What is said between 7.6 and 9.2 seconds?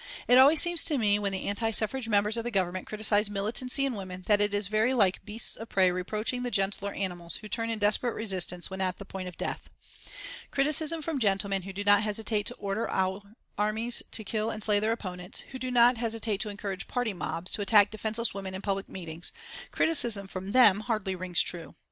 in desperate resistance when at the